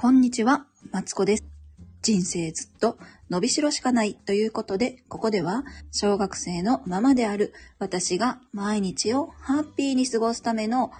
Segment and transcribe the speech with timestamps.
[0.00, 1.44] こんにちは、マツコです。
[2.02, 2.98] 人生ずっと
[3.30, 10.92] 伸びしろしかないということで、ここでは小学生のママである私が毎日をハッピーに過ごすための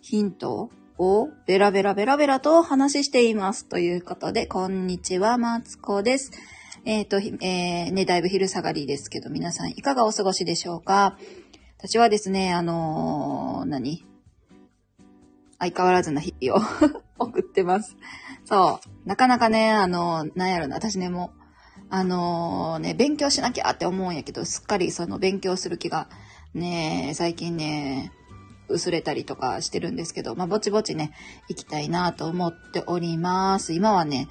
[0.00, 3.64] ヒントをベラベラベラベラとお話ししています。
[3.66, 6.32] ということで、こんにちは、マツコです。
[6.84, 11.16] えっ、と、えーね、だいぶ昼下がりですけど、皆さんいかがお過ごしでしょうか？
[11.78, 14.04] 私はですね、あのー何？
[15.58, 16.62] 相変わらずな日々を
[17.18, 17.96] 送ってます。
[18.44, 19.08] そう。
[19.08, 21.38] なかなかね、あの、なんやろな、私ね、もう、
[21.90, 26.08] あのね、勉強しなきゃって思うんやけど、すっかりその勉強する気が、
[26.54, 28.12] ね、最近ね、
[28.68, 31.12] 薄れたりとかしてるんですけど、まあ、ぼちぼちね、
[31.48, 33.72] 行きたいなと思っております。
[33.72, 34.28] 今はね、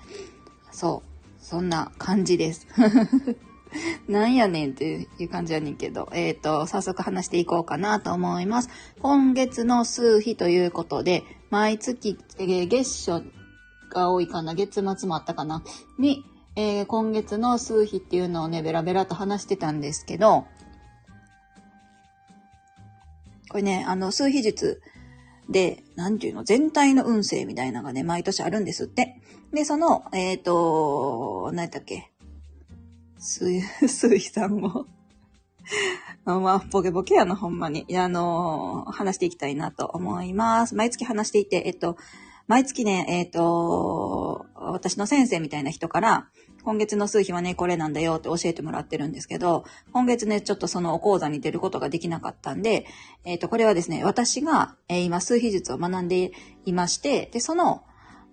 [0.71, 2.67] そう、そんな感じです。
[4.07, 8.69] なんやねんっていう感じやねんけど、えっ、と、早速話していこうかなと思います。
[9.01, 13.25] 今月の数日ということで、毎月、えー月初
[13.89, 15.63] が多いかな、月末もあったかな、
[15.99, 16.23] に、
[16.55, 20.45] えー今月の数日っていうのをね、ベラベラと話してたんですけど、
[23.49, 24.81] これね、あの、数日術
[25.49, 29.21] で、なんていうの、全体の運勢みたいなのがね、毎年あるんですって。
[29.53, 32.11] で、その、えっ、と、何やったっけ、
[33.19, 34.85] すい、すいさんも
[36.25, 37.85] あまあ、ボケボケやな、ほんまに。
[37.87, 40.75] いや、あのー話していきたいなと思います。
[40.75, 41.97] 毎月話していて、えっと、
[42.47, 46.27] 毎月ね、えっと、私の先生みたいな人から、
[46.63, 52.85] 今月の数日はね、これなんだよって教えてもらってるんですけど、今月ね、ちょっとそのお講座に出ることができなかったんで、
[53.25, 56.31] えっと、これはですね、私が、えー今、数秘術を学んで
[56.65, 57.83] いまして、で、その、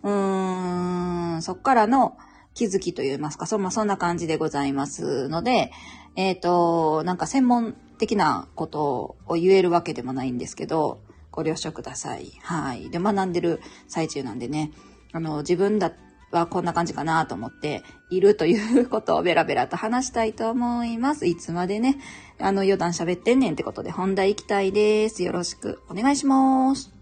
[0.03, 2.17] うーん、そっからの
[2.55, 5.73] 気づきといいますか、そ,、まあ、そんな感じでございますので、
[6.17, 12.33] えっ、と、なんか専門的なことを言えるわけでもないんですけど、ご了承ください。
[12.43, 12.91] はい。
[12.91, 14.71] で、学んでる最中なんでね、
[15.13, 15.93] あの、自分だ
[16.31, 21.27] はこんな感じかなと思っているということをベラベラと話したいと思います。
[21.27, 21.97] いつまでね、
[22.39, 25.23] あの、余談喋ってんねんってことで本題行きたいです。
[25.23, 26.94] よろしくお願いします。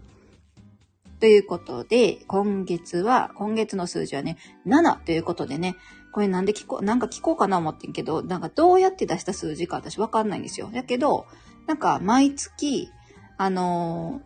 [1.23, 4.35] ということで、今月は、今月の数字はね、
[4.67, 5.77] 7ということでね、
[6.11, 10.69] これなんで聞こう、なんか聞こうかな思ってんけど、なんかどうやって出した数字か私わかんないんですよ。
[10.73, 11.25] だけど、
[11.65, 12.89] なんか毎月、
[13.37, 14.19] あの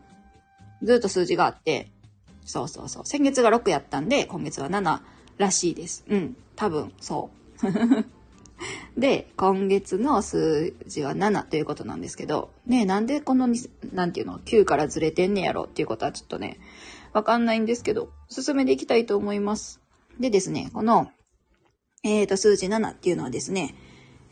[0.81, 1.91] ーずっと数字があって、
[2.45, 3.05] そうそうそう。
[3.05, 4.99] 先月が6やったんで、今月は7
[5.37, 6.03] らしいです。
[6.09, 6.35] うん。
[6.55, 7.29] 多分、そ
[7.61, 8.07] う。
[8.97, 13.47] で、今月の数字は7ということなんですけど、ねなんでこの、
[13.93, 16.59] なんていうの、9からずれてんねやろっていうことはちょっとね、
[17.13, 19.81] わかんないんですけど、進めていきたいと思います。
[20.19, 21.11] でですね、この、
[22.03, 23.75] えーと、数字7っていうのはですね、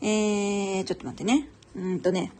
[0.00, 1.48] えー、ちょっと待ってね。
[1.76, 2.32] うんとね、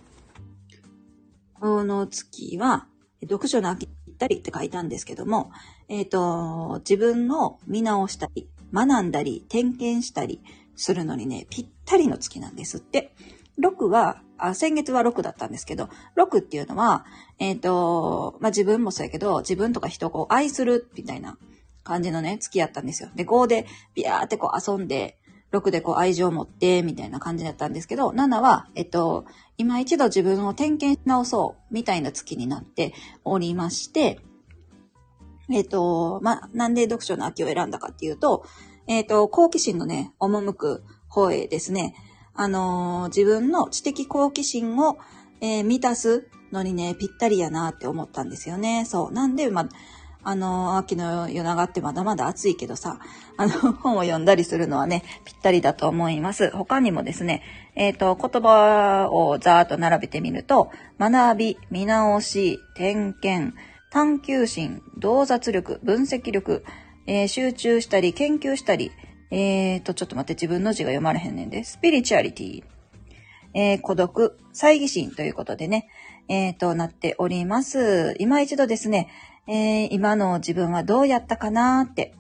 [1.61, 2.87] この月は、
[3.23, 5.51] 読書の秋ぴったりって書いたんですけども、
[5.89, 10.43] えっ、と、自分の見直したり、学んだり、点検したり
[10.75, 13.15] するのにね、ぴったりの月なんですって。
[13.59, 17.07] 6は、あ、先月は6だったんですけど、6っていうのは、
[17.39, 21.39] えっ、と、まあ、自分もそうやけど、自分とか人を愛するみたいな
[21.85, 23.09] 感じのね、月やったんですよ。
[23.15, 25.19] で、5でビヤーってこう遊んで、
[25.53, 29.25] 6でこう愛情を持って、みたいな感じだったんですけど、7は、えっと、
[29.57, 32.93] 今一度自分を点検し直そう、みたいな月になって
[33.25, 34.21] おりまして、
[35.51, 38.45] えっと、まあ、なんで読書の秋を選んだかっていうと、
[38.89, 40.85] えっと、好奇心のね、赴く
[41.17, 41.95] 方へですね、
[42.35, 44.99] あのー自分の知的好奇心を、
[45.41, 48.85] えー満たすのにね、ぴったりやなって思ったんですよね。
[48.85, 49.13] そう。
[49.13, 49.69] なんで、ま
[50.23, 52.99] あ、の秋の夜長ってまだまだ暑いけどさ、
[53.37, 56.51] あの、 本を読んだりするのはね、ぴったりだと思います。
[56.51, 57.43] 他にもですね、
[57.77, 63.57] えっ、と、言葉をざーっと並べてみると、学び、見直し、点検、
[63.91, 66.65] 探求心、洞察力、分析力、
[67.07, 68.91] えー集中したり、研究したり、
[69.31, 72.65] えーと、ちょっと待って、自分の字が読まれへんねんで、スピリチュアリティ、
[73.55, 75.89] えー孤独、猜疑心ということでね、
[76.29, 78.15] えーと、なっております。
[78.19, 79.09] 今一度ですね、
[79.47, 82.15] えー今の自分はどうやったかなーって、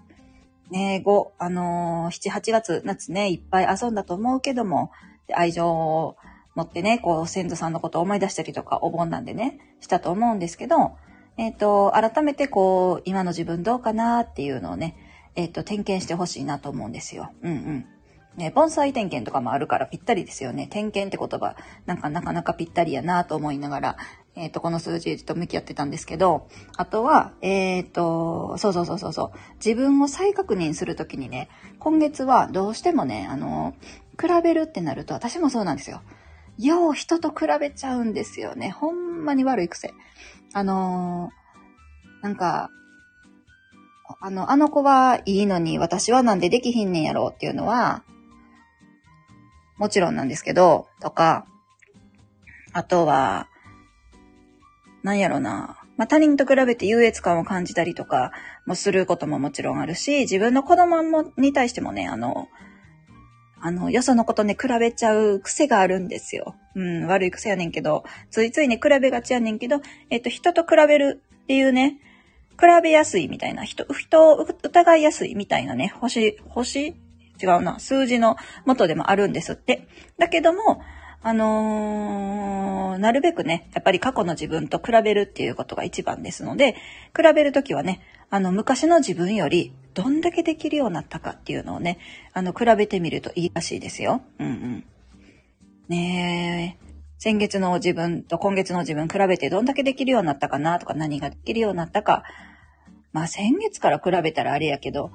[0.70, 4.91] ね、5、あのー7、8月、夏ね、いっぱい遊んだと思うけども、
[5.35, 6.17] 愛情を
[6.56, 10.97] 持ってね、こう、先祖さんのことを思い出したりとか、お盆なんでね、したと思うんですけど、
[11.37, 14.97] えっ、と、改めてこう、今の自分どうかなっていうのをね、
[15.37, 17.31] えっ、と、点検してほしいなと思うんですよ。
[17.43, 17.87] うんうん。
[18.37, 20.67] ね、盆栽点検とかもあるからぴったりですよね。
[20.67, 21.56] 点検って言葉、
[21.87, 23.97] なんかなかなかぴったりやなと思いながら、
[24.35, 31.49] えっ、と、この数字と向き合ってたんですけど、あとは、えっ、と、そうそうそうそうそう、自分を再確認するときにね、
[31.79, 33.75] 今月はどうしてもね、あの、
[34.21, 36.03] 比べるってなると、私もそうなんですよ。
[36.59, 38.71] よう人と比べちゃうんですよね。
[38.71, 39.93] ほんまに悪い癖。
[40.53, 41.31] あの
[42.23, 42.71] なんか、
[44.20, 48.05] あの、あの子はいいのに私はなんでできひんねんやろうっていうのは、
[49.79, 51.47] もちろんなんですけど、とか、
[52.73, 53.49] あとは、
[55.03, 55.79] なんやろな。
[55.97, 58.32] まあ、他人と比べて優越感を感じたりとか
[58.67, 62.49] もすることももちろんあるし、自分の子供もに対してもね、あの、
[63.61, 66.55] あの、よそのことね、比べちゃう癖があるんですよ。
[66.75, 69.81] うん、悪い癖やねんけど、ついついね、比べがちやねんけど、
[70.11, 71.99] えっと、人と比べるっていうね、
[72.58, 76.94] 比べやすいみたいな、人、人を疑いやすいみたいなね、星、星？
[77.43, 79.87] 違うな、数字の元でもあるんですって。
[80.19, 80.81] だけども、
[81.23, 86.75] あのー、なるべくね、やっぱり過去の自分と比べるっていうことが一番ですので、
[87.14, 88.00] 比べるときはね、
[88.31, 91.99] あの、昔の自分よりどんだけできるようになったかっていうのをね、
[92.32, 94.23] あの、比べてみるといいらしいですよ。
[94.38, 94.85] うんうん。
[95.88, 96.86] ねえ。
[97.18, 102.24] 先月の自分と今月の自分比べてどんだけできるようになったかなとか何ができるようになったか。
[103.12, 105.10] まあ先月から比べたらあれやけど、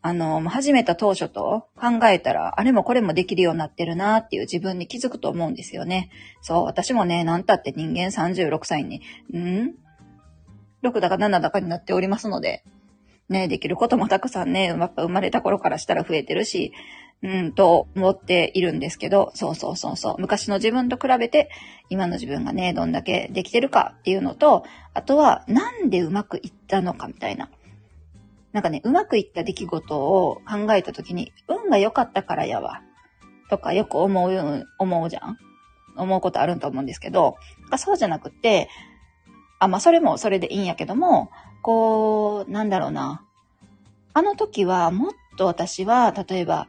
[0.00, 6.10] あの、始めた当初と考えたら、あれもこれもできるようになってるなっていう自分に気づくと思うんですよね。
[6.40, 9.02] そう、私もね、なんたって人間36歳に、
[9.32, 9.74] ん
[10.82, 12.64] ?6 だか7だかになっておりますので、
[13.28, 16.72] ね、できることもたくさんね、やっぱ生まれた頃からしたら増えてるし、
[17.22, 20.16] うん、と思っているんですけど、そうそうそうそう。
[20.18, 21.50] 昔の自分と比べて、
[21.88, 27.50] 今の自分がね、どんだけできてるかっていうのと、あとは、なんでうまくいったのかみたいな。
[28.52, 32.82] なんかね、うまくいった出来事を考えたときに、運が良かったからやわ。
[33.50, 35.38] とかよく思う、思うじゃん
[35.96, 37.36] 思うことあると思うんですけど、
[37.76, 38.68] そうじゃなくて、
[39.58, 41.30] あ、まあ、それもそれでいいんやけども、
[41.62, 43.24] こう、なんだろうな。
[44.14, 46.68] あの時はもっと私は、例えば、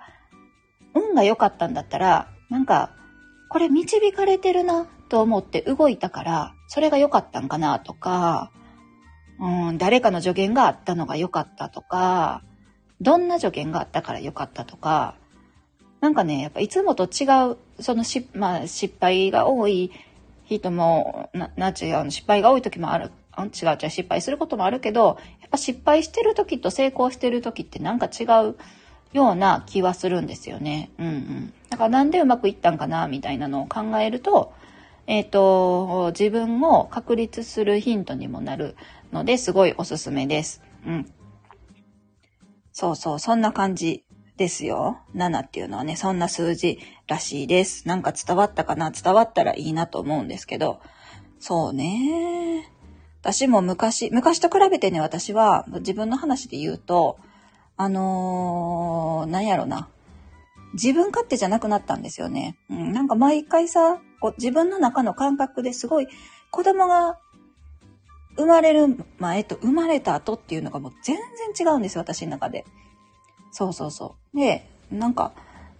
[0.93, 2.91] 運が良かったんだったら、なんか、
[3.49, 8.51] これ導かれてるなと思って動いたから、それが良かったんかなとか、
[9.39, 12.43] うん、誰かの助言があったのが良かったとか、
[13.01, 15.15] どんな助言があったから良かったとか、
[16.01, 19.91] なんかね、やっぱいつもと違う、そのし、まあ、失敗が多い
[20.45, 28.55] 人も、な、な違う、失敗が多い時もある、あ違う違う、失敗することもあるけど、やっぱ失敗してる時と成功してる時ってなんか違う
[29.13, 30.91] ような気はするんですよね。
[30.99, 31.53] うんうん。
[31.69, 34.53] だからなんでうまくいったんかな、みたいなのを考えると、
[35.07, 38.75] えっ、ー、と、自分を確立するヒントにもなる
[39.11, 40.61] ので、すごいおすすめです。
[40.85, 41.11] うん。
[42.71, 44.03] そうそう、そんな感じ
[44.37, 44.99] ですよ。
[45.15, 47.87] 7っていうのはね、そんな数字らしいです。
[47.87, 48.91] なんか伝わったかな？
[48.91, 50.79] 伝わったらいいなと思うんですけど。
[51.39, 52.71] そうね。
[53.21, 57.17] 私も昔、昔と比べてね、私は自分の話で言うと、
[57.81, 59.87] あのー、なんやろな。
[60.73, 62.57] 自分勝手じゃなくなったんですよね。
[62.69, 66.09] うん、なんか毎回さ、こう自分の中の感覚ですごい
[66.51, 67.17] 子供が
[68.35, 71.15] 生まれる前と生まれた後っていうのがもう全
[71.55, 72.65] 然違うんですよ、私の中で。
[73.51, 74.37] そうそうそう。
[74.37, 75.31] で、なんか、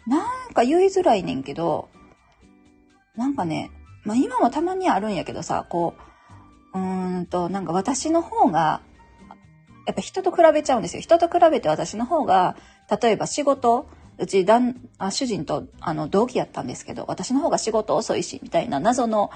[0.07, 1.89] なんか言いづらいねんけど、
[3.17, 3.71] なんかね、
[4.05, 5.95] まあ今もたまにあるんやけどさ、こ
[6.73, 8.79] う、うーんと、なんか私の方が、
[9.89, 11.01] やっぱ人と比べちゃうんですよ。
[11.01, 12.55] 人と比べて私の方が、
[13.01, 13.89] 例えば仕事、
[14.19, 19.31] うちだんあ主人とあの同期やったんですけど、私の方が仕事遅いし、みたいな謎の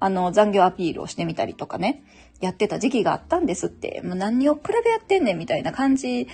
[0.00, 2.02] あの残業アピールをしてみたりとかね、
[2.40, 6.26] やってた時期があったんですって、もう何を比べやってんねんみたいな感じ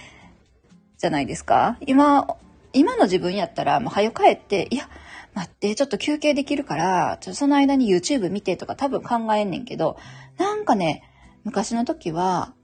[0.99, 1.77] じゃないですか。
[1.85, 2.29] 今、
[2.75, 4.89] 今の自分やったらもう早帰って、いや、
[5.35, 9.97] 待って、ちょっと休憩できるから、ちょその間に YouTube 見てとか多分考えんねんけど、
[10.39, 11.03] なんかね、
[11.43, 12.55] 昔の時は、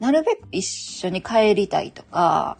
[0.00, 2.58] なるべく一緒に帰りたいとか、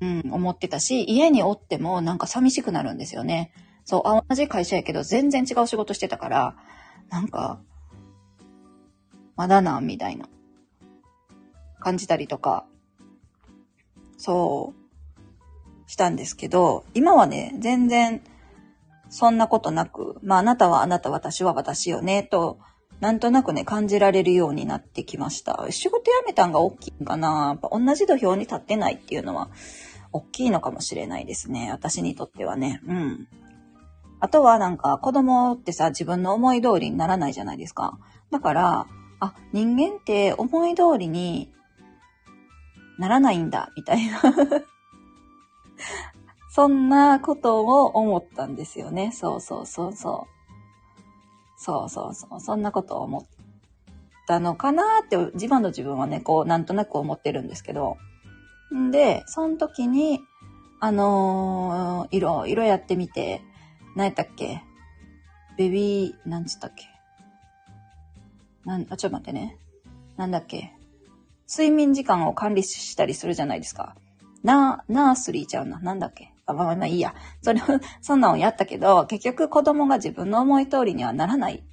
[0.00, 3.52] うん、思ってたし、家におってもなんか寂しくなるんですよね。
[3.84, 6.56] そう、同じ会社やけど全然違う仕事してたから、
[7.10, 7.60] なんか、
[9.36, 10.28] まだな、みたいな、
[11.80, 12.66] 感じたりとか、
[14.16, 18.22] そう、したんですけど、今はね、全然、
[19.10, 22.58] そんなことなく、まあ、あなたはあなた、私は私よね、と、
[23.00, 25.66] なんとなくね、感じられるようになってきました。
[25.70, 29.48] 仕事辞めたんが大きいんかなやっぱ同じ土俵に立ってないっていうのは、
[30.12, 31.70] 大きいのかもしれないですね。
[31.72, 32.80] 私にとってはね。
[32.86, 33.28] うん。
[34.20, 37.98] あとはなんか子供ってさ、自分の思い通りにならないじゃないですか。
[38.30, 38.86] だから、
[39.20, 41.52] あ、人間って思い通りに
[42.98, 44.20] ならないんだ、みたいな
[46.50, 49.10] そんなことを思ったんですよね。
[49.12, 50.33] そうそうそうそう。
[51.64, 52.40] そうそうそう。
[52.40, 53.24] そんなことを思っ
[54.26, 57.96] たのかなって、自分の自分はね、こう、なんとなく思ってるんですけど。
[58.74, 60.20] んで、その時に、
[60.78, 63.40] あのー、いろいろやってみて、
[63.96, 64.62] 何やったっけ？
[65.56, 66.84] ベビー、なんつったっけ？
[68.66, 69.56] なん、あ、ちょっと待ってね。
[70.18, 70.74] なんだっけ？
[71.48, 73.96] 睡眠時間を管理したりするじゃないですか。
[74.44, 75.80] な、ナースリーちゃうな。
[75.80, 76.32] なんだっけ？
[76.46, 77.14] あ、まあまあいいや。
[77.42, 77.64] それを、
[78.00, 81.64] そんなんをやったけど、結局子供が自分の思い通りにはならない。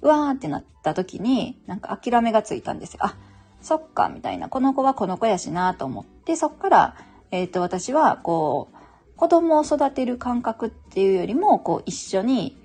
[0.00, 3.00] うわーってなった時に、なんか諦めがついたんですよ。
[3.02, 3.16] あ、
[3.60, 4.48] そっか、みたいな。
[4.48, 6.96] この子はこの子やしなと思って、そっから、
[7.30, 12.56] えっ、ー、と、私は、こう、子供を育てる感覚っていうよりも、こう、一緒に、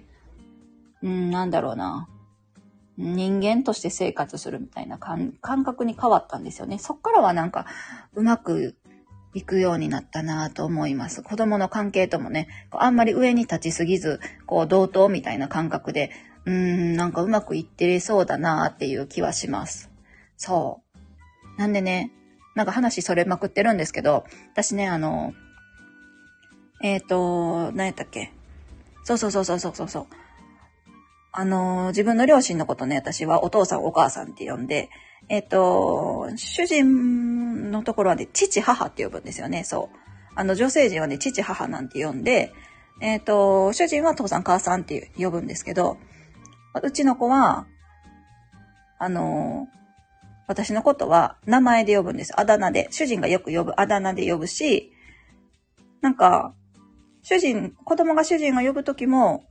[1.02, 2.08] うん、なんだろうな。
[2.98, 6.80] 人間として生活するみたいな感覚に変わったんですよね。
[6.80, 7.68] そっからはなんか、
[8.16, 8.76] うまく
[9.38, 11.22] いくようになったなと思います。
[11.22, 16.10] 子供の関係ともね、あんまり上に立ちすぎず、こう、同等みたいな感覚で、
[16.46, 19.92] うーん、なんかうまくいってそうだなっていう気はします。
[20.38, 20.82] そ
[21.56, 21.60] う。
[21.60, 22.12] なんでね、
[22.56, 25.34] なんか話それまくってるんですけど、私ね、あの、
[26.82, 28.34] えっ、ー、と、何やったっけ？
[29.04, 30.08] そうそうそうそうそうそう。
[31.32, 34.90] あの、自分の両親のことね、私はお父さんお母さんって呼んで、
[35.30, 37.37] えっ、ー、と、主人
[37.72, 39.98] のところはね、父母って呼ぶんですよね、そう。
[40.36, 42.54] あの、女性陣はね、父母なんて呼んで、
[43.02, 45.98] えっ、ー、と、主人は父さん母さんって呼ぶんですけど、
[46.82, 47.68] うちの子は、
[49.00, 49.68] あの、
[50.48, 52.40] 私のことは名前で呼ぶんです。
[52.40, 52.88] あだ名で。
[52.92, 54.92] 主人がよく呼ぶあだ名で呼ぶし、
[56.02, 56.54] なんか、
[57.22, 59.44] 主人、子供が主人が呼ぶときも、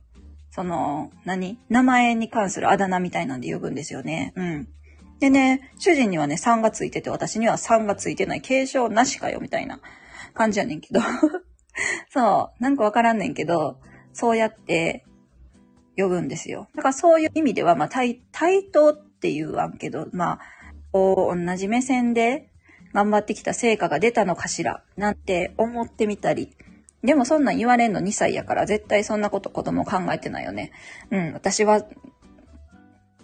[0.49, 1.59] その、何？
[1.69, 4.33] 名前に関するあだ名みたいなんで呼ぶんですよね。
[4.35, 4.67] うん。
[5.19, 9.79] でね、主人にはね、3がついてて、私には3がついてない、継承なしかよ、みたいな
[10.33, 10.99] 感じやねんけど。
[12.09, 13.79] そう、なんかわからんねんけど、
[14.13, 15.05] そうやって
[15.95, 16.67] 呼ぶんですよ。
[16.75, 20.39] だからそういう意味では、まあ、対、対等って言わんけど、まあ、
[20.91, 22.49] こう、同じ目線で
[22.93, 26.55] 頑張ってきた成果が出たのかしら、なんて思ってみたり、
[27.03, 30.71] でもそんなん言われんの2歳やから絶対そんなこと子供考えてないよね。
[31.11, 31.85] うん、私は、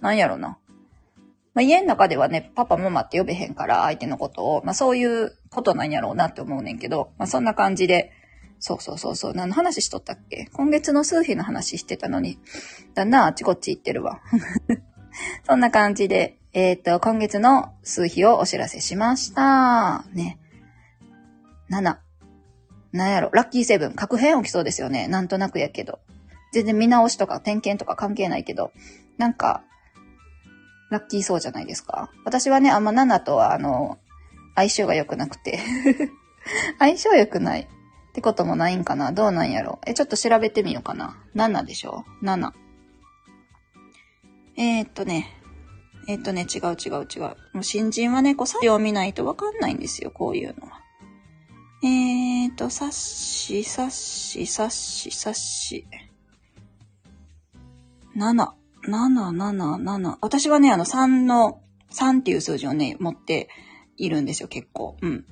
[0.02, 0.58] なんやろな。
[1.54, 8.12] まあ、家の中ではね、パパママって呼べへんから相手のことを、まあそういうことなんやろうなって思うねんけど、まあそんな感じで、
[8.60, 10.48] そうそうそうそう、何の話しとったっけ？
[10.54, 12.40] 今月の数日の話してたのに、
[12.96, 14.22] だんだんあっちこっち行ってるわ。
[15.46, 20.06] そんな感じで、えっ、と、今月の数日をお知らせしました。
[20.14, 20.40] ね。
[21.70, 21.98] 7。
[22.92, 25.08] なんやろ、ラッキーセブン、確変起きそうですよね。
[25.08, 26.00] なんとなくやけど。
[26.52, 28.72] 全然見直しとか点検とか関係ないけど、
[29.18, 29.64] なんか、
[30.94, 32.12] ラッキーそうじゃないですか。
[32.24, 33.98] 私はね、あんま7とは、あの、
[34.56, 35.60] 相性が良くなくて。
[36.78, 37.68] 相性良くないっ
[38.14, 41.18] てこともないんかなどうなんやろえ、ちょっと調べてみようかな。
[41.36, 42.52] 7でしょ ?7。
[44.56, 45.42] えー、っとね。
[46.08, 47.36] えー、っとね、違う違う違う。
[47.54, 50.82] もう新人はね、こう、作業を見ないとわかんないんですよ、こういうのは。
[51.84, 55.88] えーと、さっし、さっし、さっし、さっし。
[58.16, 58.54] 7、
[58.88, 60.18] 7、7、7。
[60.22, 61.62] 私はね、あの3の、
[61.92, 63.50] 3っていう数字をね、持って
[63.98, 64.98] いるんですよ、結構。
[65.02, 65.26] うん。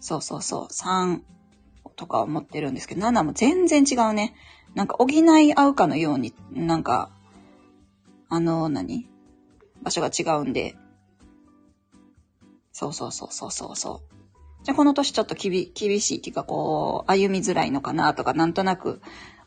[0.00, 0.72] そうそうそう。
[0.72, 1.20] 3
[1.96, 4.34] とかを持ってるんですけど、7も全然違うね。
[4.74, 7.10] なんか補い合うかのように、なんか、
[8.28, 9.08] あの、何？
[9.82, 10.76] 場所が違うんで。
[12.72, 14.64] そうそうそうそうそうそう。
[14.64, 15.52] じゃこの年ちょっと厳
[16.00, 19.00] しいっていうかこう、歩みづらいのかなとかなんとなく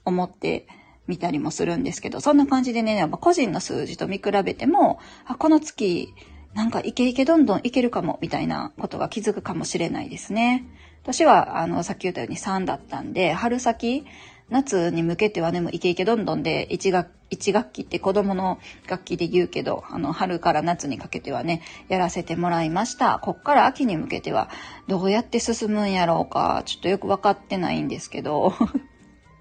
[0.05, 0.65] 思って
[1.09, 6.13] みたりもするんですけど、そんな感じでね、やっぱ個人の数字と見比べても、あ、この月、
[6.53, 10.65] なんかイケイケどんどんいけるかも、みたいなことが気づくかもしれないですね。
[11.03, 14.05] 年は、あの、さっき言ったように3だったんで、春先、
[14.49, 23.19] 夏に向けてはね、もうイケイケどんどんで、1学、1学期って子供の楽器で言うけど、あの、春から夏にかけてはね、やらせてもらいました。
[23.19, 24.49] こっから秋に向けては、
[24.87, 28.53] どうやって進むんやろうか、ちょっとよくわかってないんですけど、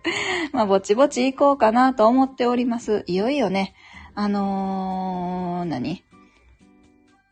[0.53, 3.05] まあ、ぼちぼち行こうかなと思っております。
[3.07, 3.75] いよいよね、
[4.15, 6.05] あのー、何？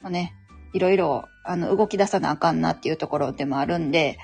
[0.01, 0.35] まあね、
[0.73, 4.19] いろいろ、あの、動き出さなあかんなっていうところでもあるんで、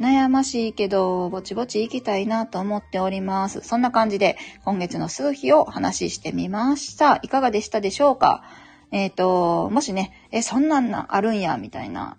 [0.00, 3.60] 悩ましいけど、ぼちぼち行きたいなと思っております。
[3.60, 7.20] そんな感じで、今月の数日をお話してみました。
[7.22, 8.42] いかがでしたでしょうか？
[8.90, 12.16] えっ、ー、と、もしね、え、そんなんな、あるんや、みたいな、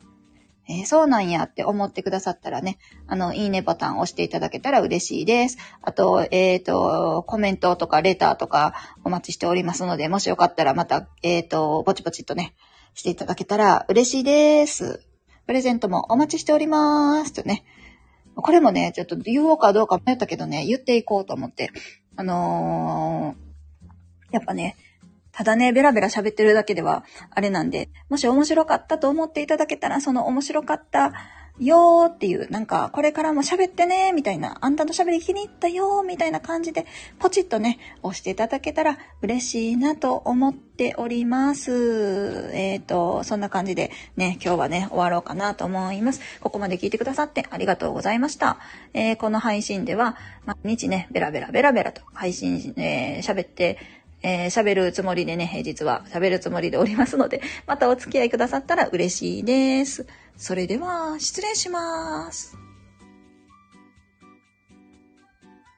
[0.67, 2.77] えー、そうなんやって思ってくださったらね、
[3.07, 5.57] あの、いいねボタンを押していただけたら嬉しいです。
[5.81, 12.53] あと、えっ、ー、と、コメントとかレターとかお待ちしておりますので、もしよかったらまた、えっ、と、ぼちぼちっとね、
[12.93, 15.05] していただけたら嬉しいです。
[15.45, 17.33] プレゼントもお待ちしておりまーす。
[17.33, 17.65] とね。
[18.35, 21.71] これもね、ちょっと言おうかどうか迷ったけどね、言っていこうと思って。
[22.15, 24.75] あのー、やっぱね、
[25.33, 31.11] ただね、ベラベラ喋ってるだけでは、あれなんで、もし面白かったと思っていただけたら、その面白かった
[31.59, 36.85] よーっていう、なんか、これからも喋ってねー、みたいな、あんたの喋り気に入ったよー、みたいな感じで、
[37.17, 42.51] ポチッとね、押していただけたら嬉しいなと思っております。
[42.53, 46.21] え、ー、と、そんな感じでね、今日はね、終わろうかなと思います。
[46.41, 48.57] ここまで聞いてくださってありがとうございました。
[48.93, 53.77] えー、この配信では、毎日ね、ベラベラベラベラと配信、えー、喋って、
[54.23, 60.07] えー、喋るつもりでね、平日は喋るつもりでおりますので、またお付き合いくださったら嬉しいです。
[60.37, 62.62] それでは、失礼します。